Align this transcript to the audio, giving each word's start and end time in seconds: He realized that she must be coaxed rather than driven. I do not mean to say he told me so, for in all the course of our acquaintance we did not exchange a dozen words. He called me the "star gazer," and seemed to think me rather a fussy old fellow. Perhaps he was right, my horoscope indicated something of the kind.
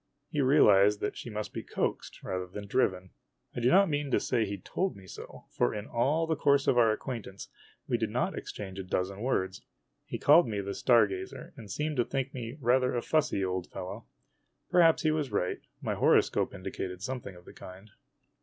He 0.31 0.41
realized 0.41 0.99
that 1.01 1.15
she 1.15 1.29
must 1.29 1.53
be 1.53 1.61
coaxed 1.61 2.23
rather 2.23 2.47
than 2.47 2.65
driven. 2.65 3.11
I 3.55 3.59
do 3.59 3.69
not 3.69 3.87
mean 3.87 4.09
to 4.09 4.19
say 4.19 4.45
he 4.47 4.57
told 4.57 4.95
me 4.95 5.05
so, 5.05 5.45
for 5.51 5.75
in 5.75 5.85
all 5.85 6.25
the 6.25 6.35
course 6.35 6.65
of 6.65 6.75
our 6.75 6.91
acquaintance 6.91 7.49
we 7.87 7.99
did 7.99 8.09
not 8.09 8.35
exchange 8.35 8.79
a 8.79 8.83
dozen 8.83 9.19
words. 9.21 9.61
He 10.07 10.17
called 10.17 10.47
me 10.47 10.59
the 10.59 10.73
"star 10.73 11.05
gazer," 11.05 11.53
and 11.55 11.69
seemed 11.69 11.97
to 11.97 12.03
think 12.03 12.33
me 12.33 12.57
rather 12.59 12.95
a 12.95 13.03
fussy 13.03 13.45
old 13.45 13.67
fellow. 13.67 14.05
Perhaps 14.71 15.03
he 15.03 15.11
was 15.11 15.31
right, 15.31 15.59
my 15.83 15.93
horoscope 15.93 16.51
indicated 16.51 17.03
something 17.03 17.35
of 17.35 17.45
the 17.45 17.53
kind. 17.53 17.91